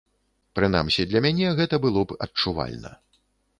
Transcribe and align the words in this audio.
Прынамсі, 0.59 1.05
для 1.11 1.21
мяне 1.27 1.53
гэта 1.61 1.75
было 1.85 2.01
б 2.09 2.19
адчувальна. 2.29 2.95